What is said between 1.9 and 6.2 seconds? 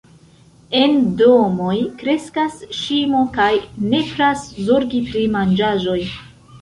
kreskas ŝimo kaj nepras zorgi pri manĝaĵoj.